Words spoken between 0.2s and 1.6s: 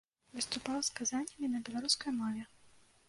Выступаў з казаннямі на